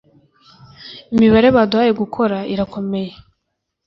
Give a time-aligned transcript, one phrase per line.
[1.13, 3.11] imibare baduhaye gukora irakomeye